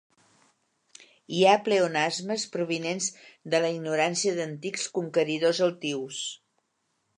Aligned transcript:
Hi 1.35 1.41
ha 1.49 1.59
pleonasmes 1.67 2.45
provinents 2.55 3.11
de 3.55 3.61
la 3.67 3.71
ignorància 3.77 4.35
d'antics 4.41 4.89
conqueridors 4.99 5.63
altius. 5.71 6.27